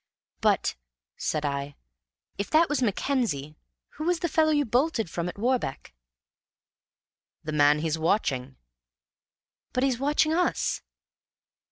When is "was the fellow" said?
4.05-4.49